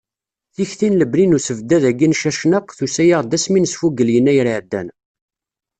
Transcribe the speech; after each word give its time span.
Tikti 0.55 0.87
n 0.91 0.97
lebni 0.99 1.25
n 1.25 1.35
usebddad-agi 1.37 2.07
n 2.07 2.17
Cacnaq, 2.21 2.67
tusa-aɣ-d 2.77 3.35
asmi 3.37 3.59
nesfugel 3.61 4.09
yennayer 4.13 4.47
iɛeddan. 4.53 4.87